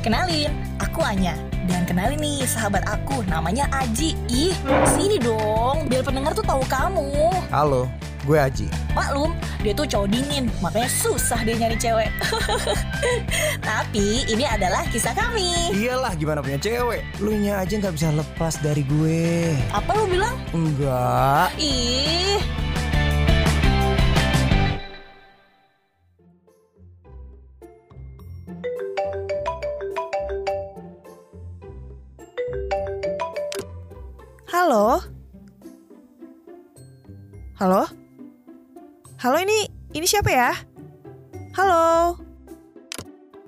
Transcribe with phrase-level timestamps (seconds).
[0.00, 0.48] Kenalin,
[0.80, 1.36] aku Anya.
[1.68, 4.16] Dan kenalin nih sahabat aku, namanya Aji.
[4.32, 4.56] Ih,
[4.96, 7.28] sini dong, biar pendengar tuh tahu kamu.
[7.52, 7.84] Halo,
[8.24, 8.64] gue Aji.
[8.96, 12.08] Maklum, dia tuh cowok dingin, makanya susah dia nyari cewek.
[13.68, 15.68] Tapi ini adalah kisah kami.
[15.76, 20.34] Iyalah gimana punya cewek Lu nya aja nggak bisa lepas dari gue Apa lu bilang?
[20.50, 22.40] Enggak Ih,
[34.70, 35.02] Halo?
[37.58, 37.82] Halo?
[39.18, 39.66] Halo ini,
[39.98, 40.54] ini siapa ya?
[41.58, 42.14] Halo?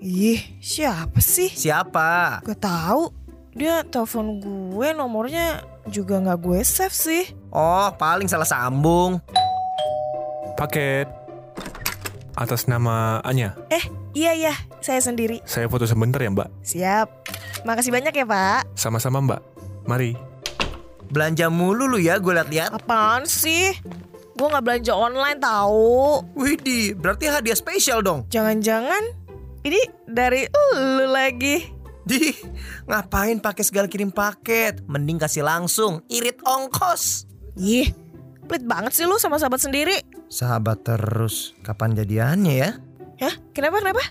[0.03, 1.47] Ih, siapa sih?
[1.47, 2.43] Siapa?
[2.43, 3.15] Gak tahu.
[3.55, 7.31] Dia telepon gue nomornya juga nggak gue save sih.
[7.55, 9.23] Oh paling salah sambung
[10.59, 11.07] Paket.
[12.35, 13.55] Atas nama Anya.
[13.71, 13.87] Eh,
[14.19, 15.39] iya iya, saya sendiri.
[15.47, 16.51] Saya foto sebentar ya mbak.
[16.67, 17.07] Siap.
[17.63, 18.75] Makasih banyak ya Pak.
[18.75, 19.39] Sama-sama mbak.
[19.87, 20.32] Mari.
[21.13, 23.77] Belanja mulu lu ya gue liat-liat Apaan sih?
[24.33, 26.25] Gue nggak belanja online tahu.
[26.33, 29.21] Widih berarti hadiah spesial dong Jangan-jangan
[29.63, 31.69] ini dari lu lagi.
[32.03, 32.35] Di
[32.91, 37.95] ngapain pakai segala kirim paket Mending kasih langsung Irit ongkos Ih,
[38.51, 40.03] pelit banget sih lu sama sahabat sendiri.
[40.27, 42.71] Sahabat terus Kapan jadiannya ya?
[43.23, 43.35] Hah?
[43.55, 44.03] Kenapa kenapa?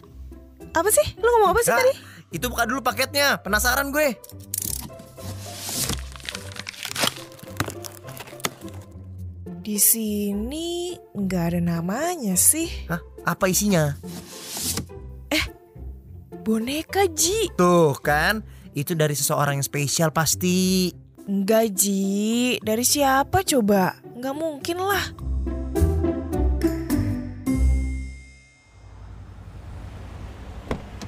[0.72, 1.03] Apa sih?
[1.19, 1.94] Lu ngomong apa sih tadi?
[2.31, 4.16] Itu buka dulu paketnya Penasaran gue
[9.72, 12.67] Di sini nggak ada namanya sih.
[12.91, 13.00] Hah?
[13.23, 13.95] Apa isinya?
[16.44, 17.55] Boneka Ji.
[17.55, 18.44] Tuh kan
[18.75, 20.91] Itu dari seseorang yang spesial pasti
[21.23, 22.59] Enggak Ji.
[22.59, 23.95] Dari siapa coba?
[24.11, 25.05] Nggak mungkin lah.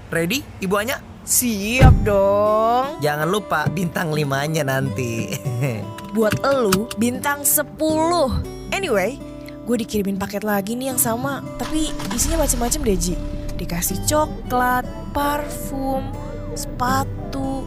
[0.07, 1.03] Ready Ibu Anya?
[1.27, 3.03] Siap dong.
[3.03, 5.35] Jangan lupa bintang limanya nanti
[6.15, 8.52] Buat elu bintang 10.
[8.83, 9.15] Anyway,
[9.63, 11.39] gue dikirimin paket lagi nih yang sama.
[11.55, 13.15] Tapi isinya macem-macem deh Ji.
[13.55, 14.83] Dikasih coklat,
[15.15, 16.11] parfum,
[16.51, 17.63] sepatu.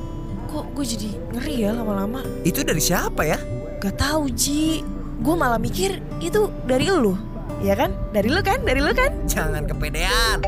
[0.53, 2.21] Kok gue jadi ngeri ya lama-lama?
[2.44, 3.41] Itu dari siapa ya?
[3.81, 4.84] Gak tahu Ji.
[5.25, 7.16] Gue malah mikir itu dari lu.
[7.65, 7.97] Ya kan?
[8.12, 8.60] Dari lu kan?
[8.60, 9.09] Dari lu kan?
[9.25, 10.44] Jangan kepedean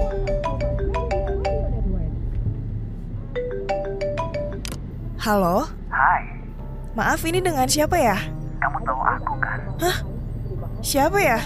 [5.16, 5.64] Halo?
[5.88, 6.28] Hai,
[6.92, 8.20] Maaf ini dengan siapa ya?
[8.60, 9.60] kamu tahu aku kan?
[10.78, 11.42] Siapa ya?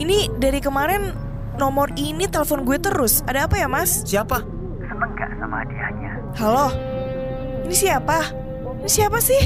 [0.00, 1.16] Ini dari kemarin
[1.56, 3.24] nomor ini telepon gue terus.
[3.24, 4.04] Ada apa ya mas?
[4.04, 4.44] Siapa?
[4.84, 6.12] Seneng gak sama hadiahnya?
[6.36, 6.68] Halo?
[7.64, 8.18] Ini siapa?
[8.84, 9.42] Ini siapa sih?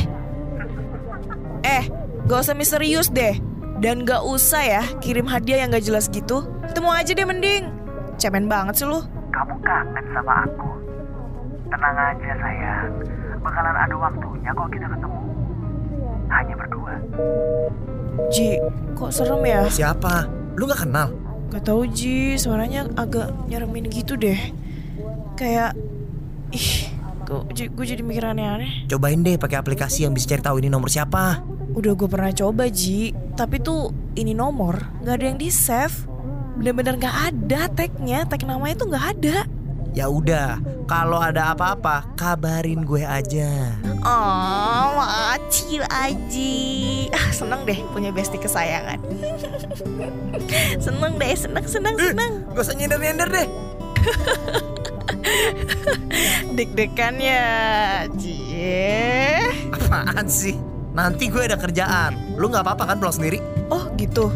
[1.63, 1.85] Eh,
[2.27, 3.39] gak usah misterius deh.
[3.83, 6.47] Dan gak usah ya kirim hadiah yang gak jelas gitu.
[6.71, 7.65] Ketemu aja deh mending.
[8.19, 9.03] Cemen banget sih lu.
[9.35, 10.71] Kamu kangen sama aku?
[11.67, 12.87] Tenang aja sayang,
[13.43, 15.21] bakalan ada waktunya kok kita ketemu.
[16.31, 16.95] Hanya berdua.
[18.31, 18.59] Ji,
[18.95, 19.67] kok serem ya?
[19.67, 20.27] Siapa?
[20.55, 21.11] Lu gak kenal?
[21.51, 24.39] Gak tau Ji, suaranya agak nyeremin gitu deh.
[25.35, 25.75] Kayak,
[26.51, 26.91] ih,
[27.27, 28.87] kok Ji- gue jadi mikir aneh-aneh.
[28.91, 31.43] Cobain deh pakai aplikasi yang bisa cari tahu ini nomor siapa.
[31.75, 36.07] Udah gue pernah coba Ji, tapi tuh ini nomor nggak ada yang di save.
[36.55, 39.37] Bener-bener nggak ada tagnya, tag namanya tuh nggak ada.
[39.95, 40.59] Ya udah,
[40.91, 43.79] kalau ada apa-apa kabarin gue aja.
[44.03, 47.07] Oh, macil Aji.
[47.15, 48.99] Ah, seneng deh punya bestie kesayangan.
[50.91, 52.43] seneng deh, seneng, seneng, seneng.
[52.59, 53.47] Gak usah nyender-nyender deh.
[56.59, 57.47] Deg-degan ya,
[58.19, 59.47] Cie.
[59.71, 60.59] Apaan sih?
[60.91, 62.35] Nanti gue ada kerjaan.
[62.35, 63.39] Lu nggak apa-apa kan pulang sendiri?
[63.71, 64.27] Oh gitu,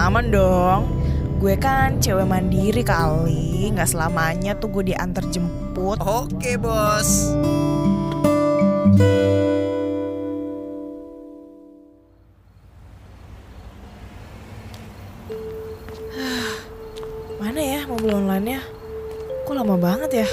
[0.00, 0.93] aman dong.
[1.44, 6.00] Gue kan cewek mandiri kali, nggak selamanya tuh gue diantar jemput.
[6.00, 7.36] Oke bos.
[17.44, 18.64] Mana ya mobil online-nya?
[19.44, 20.28] Kok lama banget ya?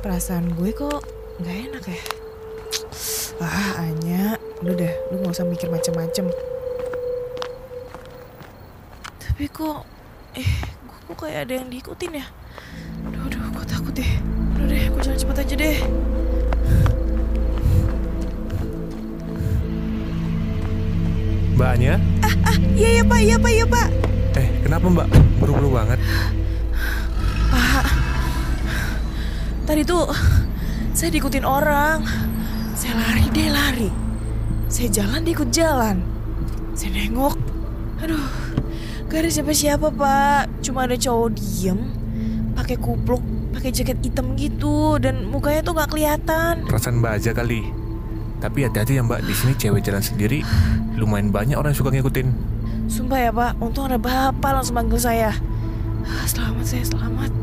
[0.00, 1.04] Perasaan gue kok
[1.44, 2.00] nggak enak ya?
[3.44, 6.32] Ah, Anya, lu deh, lu nggak usah mikir macem-macem.
[9.40, 9.88] Tapi kok,
[10.36, 10.52] eh,
[10.84, 12.28] gue kok kayak ada yang diikutin ya?
[13.08, 14.12] Aduh, aduh, gue takut deh.
[14.52, 15.78] Udah deh, gue jalan cepet aja deh.
[21.56, 21.94] Mbak Anya?
[22.76, 23.88] Iya, iya pak, iya pak, iya pak.
[24.36, 25.08] Eh, kenapa mbak?
[25.40, 25.96] Buru-buru banget.
[27.48, 27.86] Pak,
[29.64, 30.04] tadi tuh
[30.92, 32.04] saya diikutin orang.
[32.76, 33.88] Saya lari deh lari.
[34.68, 35.96] Saya jalan dia ikut jalan.
[36.76, 37.40] Saya nengok.
[38.04, 38.20] Aduh,
[39.10, 40.62] gak ada siapa-siapa pak.
[40.62, 41.78] Cuma ada cowok diem,
[42.54, 43.20] pakai kupluk,
[43.50, 46.54] pakai jaket hitam gitu dan mukanya tuh nggak kelihatan.
[46.70, 47.66] Perasaan Mbak aja kali.
[48.40, 50.46] Tapi hati-hati ya Mbak, di sini cewek jalan sendiri.
[50.94, 52.28] Lumayan banyak orang yang suka ngikutin.
[52.86, 55.30] Sumpah ya pak, untung ada bapak langsung panggil saya.
[56.06, 57.39] Ah, Selamat saya, selamat.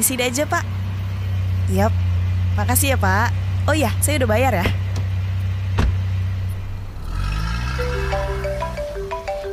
[0.00, 0.64] Di sini aja pak.
[1.68, 1.92] Yap,
[2.56, 3.28] makasih ya pak.
[3.68, 4.66] Oh iya, saya udah bayar ya.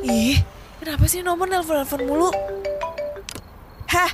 [0.07, 0.39] Ih,
[0.79, 2.31] kenapa sih nomor nelfon-nelfon mulu?
[3.91, 4.07] Hah,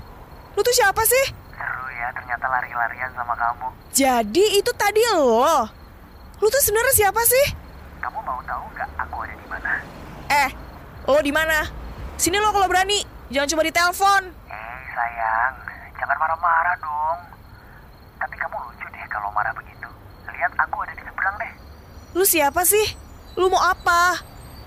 [0.58, 1.26] lu tuh siapa sih?
[1.54, 3.70] Seru ya ternyata lari-larian sama kamu.
[3.94, 5.70] Jadi itu tadi lo.
[6.42, 7.46] Lu tuh sebenarnya siapa sih?
[8.02, 9.72] Kamu mau tahu nggak aku ada di mana?
[10.34, 10.50] Eh,
[11.06, 11.62] lo di mana?
[12.18, 13.06] Sini lo kalau berani.
[13.30, 14.34] Jangan cuma ditelepon.
[14.50, 15.54] Eh sayang,
[16.34, 17.20] marah-marah dong.
[18.18, 19.90] Tapi kamu lucu deh kalau marah begitu.
[20.26, 21.54] Lihat aku ada di seberang deh.
[22.18, 22.98] Lu siapa sih?
[23.38, 24.18] Lu mau apa?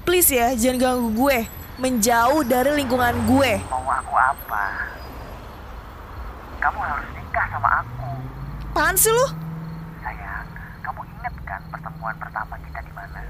[0.06, 1.38] Please ya, jangan ganggu gue.
[1.82, 3.52] Menjauh dari lingkungan gue.
[3.66, 4.64] Mau aku apa?
[6.62, 8.10] Kamu harus nikah sama aku.
[8.70, 9.26] Apaan sih lu?
[10.06, 10.46] Sayang,
[10.86, 13.20] kamu ingat kan pertemuan pertama kita di mana?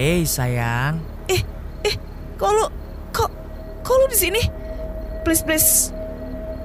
[0.00, 1.44] Hei sayang, Eh,
[1.84, 1.94] eh,
[2.40, 2.79] kok lu,
[3.90, 4.40] kok, lu di sini?
[5.20, 5.70] Please, please,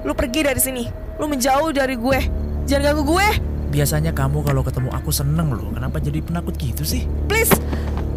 [0.00, 0.84] lu pergi dari sini.
[1.18, 2.18] Lu menjauh dari gue.
[2.64, 3.28] Jangan ganggu gue.
[3.66, 5.68] biasanya kamu kalau ketemu aku seneng loh.
[5.70, 7.04] Kenapa jadi penakut gitu sih?
[7.26, 7.50] Please,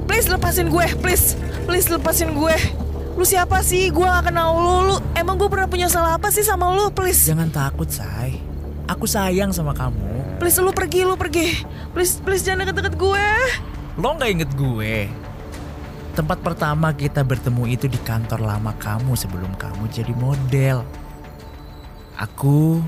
[0.06, 1.34] please lepasin gue, please,
[1.66, 2.56] please lepasin gue.
[3.14, 3.90] Lu siapa sih?
[3.90, 4.76] Gue gak kenal lu.
[4.88, 6.88] Lu emang gue pernah punya salah apa sih sama lu?
[6.94, 8.40] Please, Jangan takut, say.
[8.88, 10.40] Aku sayang sama kamu.
[10.40, 11.62] please lu pergi, lu pergi.
[11.92, 13.28] Please, please jangan deket-deket gue.
[14.00, 15.12] Lo nggak inget gue?
[16.18, 20.82] Tempat pertama kita bertemu itu di kantor lama kamu sebelum kamu jadi model.
[22.18, 22.82] Aku...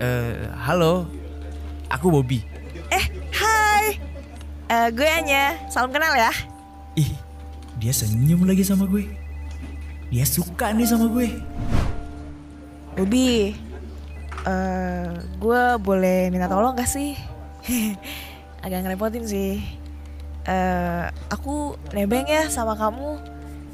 [0.00, 1.04] Eh, halo.
[1.92, 2.40] Aku Bobby.
[2.88, 3.04] Eh,
[3.36, 4.00] hai.
[4.72, 5.60] Eh, gue Anya.
[5.68, 6.32] Salam kenal ya.
[6.96, 7.12] Ih,
[7.76, 9.04] dia senyum lagi sama gue.
[10.08, 11.28] Dia suka nih sama gue.
[12.96, 13.54] Bobby,
[14.48, 15.06] eh
[15.38, 17.14] gue boleh minta tolong gak sih?
[18.60, 19.60] Agak ngerepotin sih.
[20.44, 23.20] Eh, aku nebeng ya sama kamu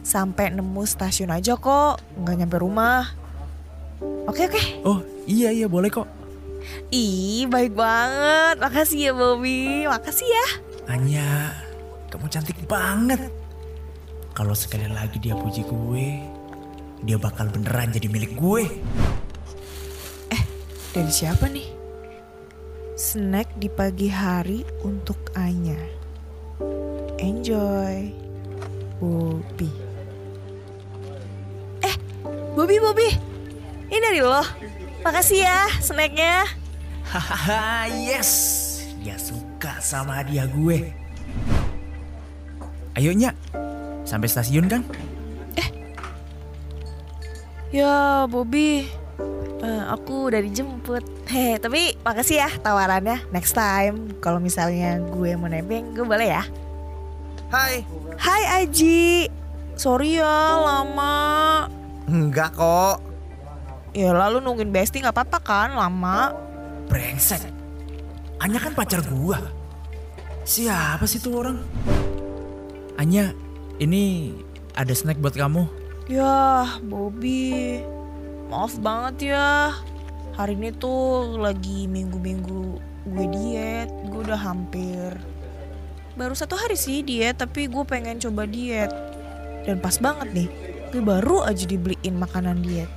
[0.06, 3.11] sampai nemu stasiun aja kok, nggak nyampe rumah.
[4.27, 4.62] Oke oke.
[4.87, 6.06] Oh, iya iya boleh kok.
[6.91, 10.47] Ih baik banget, makasih ya Bobby, makasih ya.
[10.91, 11.55] Anya,
[12.11, 13.31] kamu cantik banget.
[14.35, 16.09] Kalau sekali lagi dia puji gue,
[17.06, 18.62] dia bakal beneran jadi milik gue.
[20.97, 21.75] Dari siapa nih?
[22.96, 25.76] Snack di pagi hari untuk Anya.
[27.20, 28.08] Enjoy.
[28.96, 29.69] Bobby.
[31.84, 31.93] Eh,
[32.56, 33.12] Bobby, Bobby.
[33.93, 34.40] Ini dari lo.
[35.04, 36.48] Makasih ya snacknya.
[37.04, 38.32] Hahaha, yes.
[39.04, 40.88] Dia suka sama hadiah gue.
[42.96, 43.37] Ayo Nya,
[44.08, 44.81] sampai stasiun kan?
[47.69, 48.88] Ya, Bobby.
[49.64, 51.05] Eh, aku udah dijemput.
[51.32, 53.25] Heh, tapi makasih ya tawarannya.
[53.32, 56.44] Next time, kalau misalnya gue mau nebeng, gue boleh ya.
[57.49, 57.87] Hai.
[58.19, 59.31] Hai Aji.
[59.76, 61.69] Sorry ya, lama.
[62.09, 63.00] Enggak kok.
[63.97, 66.33] Ya lalu nungguin Besti nggak apa-apa kan, lama.
[66.88, 67.49] Brengsek.
[68.40, 69.40] Anya kan pacar gua.
[70.45, 71.59] Siapa sih tuh orang?
[73.00, 73.33] Anya,
[73.80, 74.33] ini
[74.76, 75.64] ada snack buat kamu.
[76.12, 77.80] Yah, Bobby.
[78.47, 79.75] Maaf banget ya.
[80.37, 83.91] Hari ini tuh lagi minggu-minggu gue diet.
[84.07, 85.17] Gue udah hampir
[86.17, 88.88] baru satu hari sih diet, tapi gue pengen coba diet.
[89.69, 90.49] Dan pas banget nih,
[90.91, 92.88] gue baru aja dibeliin makanan diet.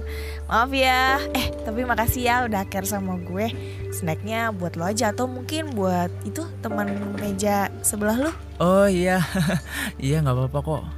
[0.48, 1.18] Maaf ya.
[1.34, 3.50] Eh, tapi makasih ya udah care sama gue.
[3.90, 8.32] Snacknya buat lo aja atau mungkin buat itu teman meja sebelah lo.
[8.62, 9.26] Oh iya,
[9.98, 10.97] iya nggak apa-apa kok.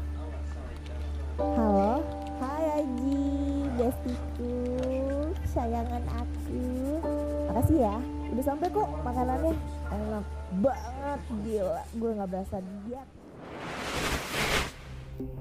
[7.70, 7.96] Makasih ya,
[8.34, 9.54] udah sampai kok makanannya.
[9.94, 10.26] Enak
[10.58, 11.82] banget, gila.
[11.94, 13.08] Gue nggak berasa diet.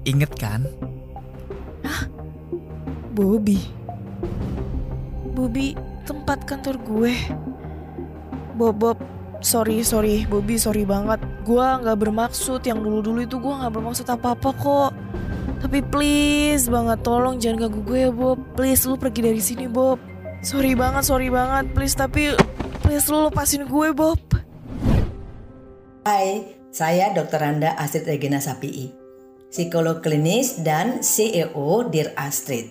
[0.06, 0.62] Ingat kan?
[3.18, 3.58] Bobby.
[5.34, 5.74] Bobby,
[6.06, 7.18] tempat kantor gue.
[8.54, 8.98] Bob, Bob,
[9.42, 11.18] sorry, sorry, Bobby, sorry banget.
[11.42, 14.92] Gue nggak bermaksud, yang dulu-dulu itu gue nggak bermaksud apa-apa kok.
[15.66, 18.38] Tapi please banget, tolong jangan ganggu gue ya Bob.
[18.54, 19.98] Please, lu pergi dari sini Bob.
[20.40, 21.92] Sorry banget, sorry banget, please.
[21.92, 22.32] Tapi
[22.80, 24.16] please lu lepasin gue Bob.
[26.08, 27.36] Hai, saya Dr.
[27.36, 28.96] Randa Astrid Regina Sapii.
[29.50, 32.70] psikolog klinis dan CEO Dear Astrid.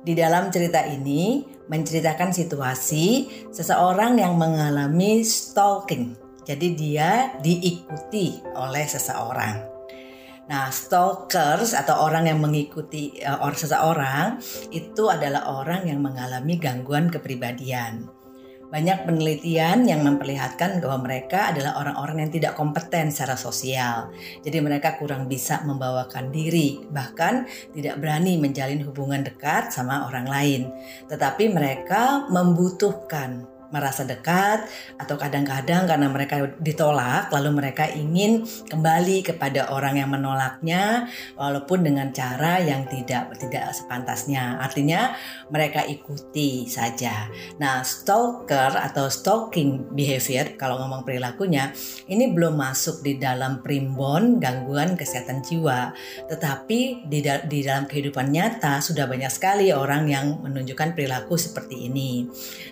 [0.00, 6.16] Di dalam cerita ini menceritakan situasi seseorang yang mengalami stalking.
[6.48, 9.75] Jadi dia diikuti oleh seseorang.
[10.46, 14.26] Nah, stalkers atau orang yang mengikuti uh, orang seseorang
[14.70, 18.06] itu adalah orang yang mengalami gangguan kepribadian.
[18.66, 24.10] Banyak penelitian yang memperlihatkan bahwa mereka adalah orang-orang yang tidak kompeten secara sosial.
[24.42, 30.62] Jadi mereka kurang bisa membawakan diri, bahkan tidak berani menjalin hubungan dekat sama orang lain.
[31.06, 39.70] Tetapi mereka membutuhkan merasa dekat atau kadang-kadang karena mereka ditolak lalu mereka ingin kembali kepada
[39.72, 44.58] orang yang menolaknya walaupun dengan cara yang tidak tidak sepantasnya.
[44.60, 45.14] Artinya
[45.50, 47.28] mereka ikuti saja.
[47.58, 51.70] Nah stalker atau stalking behavior kalau ngomong perilakunya
[52.10, 55.92] ini belum masuk di dalam primbon gangguan kesehatan jiwa.
[56.26, 61.88] Tetapi di, da di dalam kehidupan nyata sudah banyak sekali orang yang menunjukkan perilaku seperti
[61.88, 62.26] ini.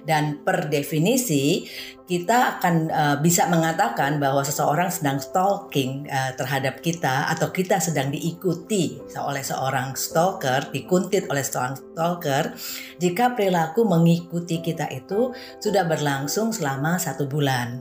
[0.04, 1.64] Dan per definisi
[2.04, 8.12] kita akan uh, bisa mengatakan bahwa seseorang sedang stalking uh, terhadap kita atau kita sedang
[8.12, 12.52] diikuti oleh seorang stalker, dikuntit oleh seorang stalker
[13.00, 15.32] jika perilaku mengikuti kita itu
[15.64, 17.80] sudah berlangsung selama satu bulan.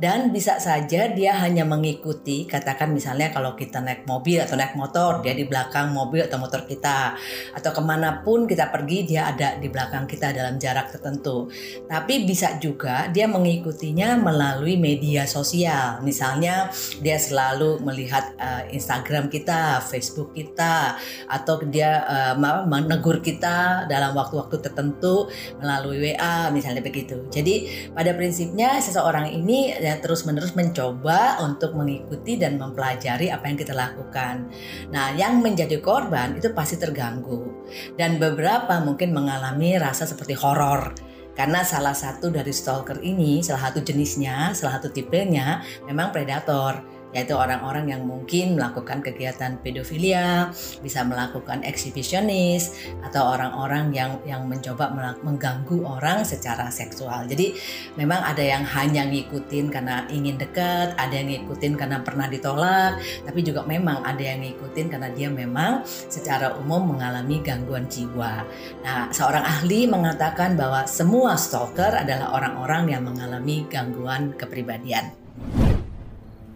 [0.00, 5.20] Dan bisa saja dia hanya mengikuti, katakan misalnya kalau kita naik mobil atau naik motor,
[5.22, 7.14] dia di belakang mobil atau motor kita.
[7.54, 11.50] Atau ke mana pun kita pergi, dia ada di belakang kita dalam jarak tertentu.
[11.86, 15.98] Tapi bisa juga dia mengikutinya melalui media sosial.
[16.06, 16.70] Misalnya
[17.02, 20.94] dia selalu melihat uh, Instagram kita, Facebook kita,
[21.26, 22.34] atau dia uh,
[22.70, 25.26] menegur kita dalam waktu-waktu tertentu
[25.58, 27.26] melalui WA misalnya begitu.
[27.34, 33.74] Jadi pada prinsipnya seseorang ini ya terus-menerus mencoba untuk mengikuti dan mempelajari apa yang kita
[33.74, 34.46] lakukan.
[34.94, 37.66] Nah, yang menjadi korban itu pasti terganggu
[37.98, 41.07] dan beberapa mungkin mengalami rasa seperti horor
[41.38, 47.32] karena salah satu dari stalker ini, salah satu jenisnya, salah satu tipenya memang predator yaitu
[47.32, 50.52] orang-orang yang mungkin melakukan kegiatan pedofilia,
[50.84, 54.92] bisa melakukan eksibisionis atau orang-orang yang yang mencoba
[55.24, 57.24] mengganggu orang secara seksual.
[57.24, 57.56] Jadi
[57.96, 63.40] memang ada yang hanya ngikutin karena ingin dekat, ada yang ngikutin karena pernah ditolak, tapi
[63.40, 68.44] juga memang ada yang ngikutin karena dia memang secara umum mengalami gangguan jiwa.
[68.84, 75.12] Nah, seorang ahli mengatakan bahwa semua stalker adalah orang-orang yang mengalami gangguan kepribadian.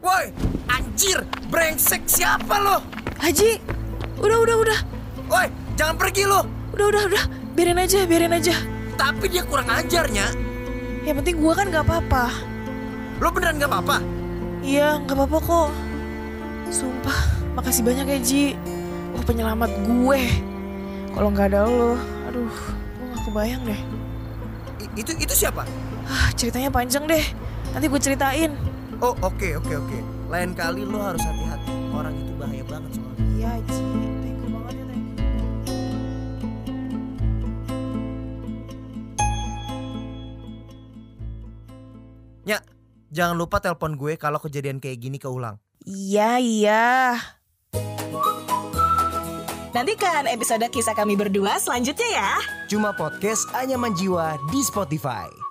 [0.03, 0.35] Woi,
[0.67, 2.83] anjir, brengsek siapa lo?
[3.23, 3.63] Haji,
[4.19, 4.79] udah udah udah.
[5.31, 5.47] Woi,
[5.79, 6.43] jangan pergi lo.
[6.75, 8.51] Udah udah udah, biarin aja, biarin aja.
[8.99, 10.35] Tapi dia kurang ajarnya.
[11.07, 12.35] Yang penting gua kan nggak apa-apa.
[13.23, 14.03] Lo beneran nggak apa-apa?
[14.67, 15.71] Iya, nggak apa-apa kok.
[16.75, 17.19] Sumpah,
[17.55, 18.45] makasih banyak ya Ji.
[19.15, 20.23] Lo penyelamat gue.
[21.15, 21.95] Kalau nggak ada lo,
[22.27, 22.51] aduh,
[22.99, 23.81] gue nggak kebayang deh.
[24.83, 25.63] I itu itu siapa?
[26.11, 27.23] Ah, ceritanya panjang deh.
[27.71, 28.72] Nanti gue ceritain.
[29.03, 29.91] Oh oke okay, oke okay, oke.
[29.91, 29.99] Okay.
[30.31, 31.75] Lain kali lo harus hati-hati.
[31.91, 33.19] Orang itu bahaya banget soalnya.
[33.35, 33.83] Iya Ji,
[34.23, 35.19] thank you banget ya thank you.
[42.47, 42.63] Nyak,
[43.11, 45.59] jangan lupa telepon gue kalau kejadian kayak gini keulang.
[45.83, 47.19] Iya iya.
[49.75, 52.39] Nantikan episode kisah kami berdua selanjutnya ya.
[52.71, 55.42] Cuma podcast Anyaman Jiwa di Spotify.